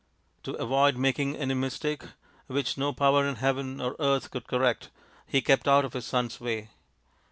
To 0.41 0.53
avoid 0.53 0.97
making 0.97 1.35
any 1.35 1.53
mistake, 1.53 2.01
which 2.47 2.75
no 2.75 2.91
power 2.91 3.27
in 3.27 3.35
heaven 3.35 3.79
or 3.79 3.95
earth 3.99 4.31
could 4.31 4.47
correct, 4.47 4.89
he 5.27 5.41
kept 5.43 5.67
out 5.67 5.85
of 5.85 5.93
his 5.93 6.07
son's 6.07 6.41
way. 6.41 6.71